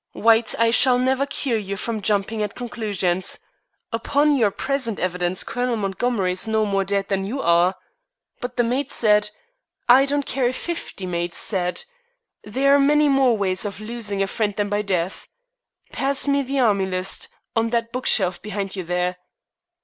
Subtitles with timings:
[0.13, 3.37] "White, I shall never cure you from jumping at conclusions.
[3.93, 7.75] Upon your present evidence Colonel Montgomery is no more dead than you are."
[8.39, 9.29] "But the maid said"
[9.87, 11.83] "I don't care if fifty maids said.
[12.43, 15.27] There are many more ways of 'losing' a friend than by death.
[15.91, 19.17] Pass me the Army List, on that bookshelf behind you there."